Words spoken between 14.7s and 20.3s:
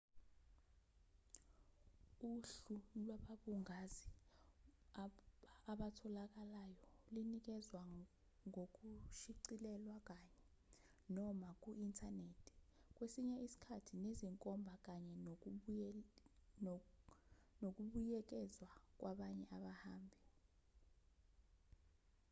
kanye nokubuyekezwa kwabanye abahambi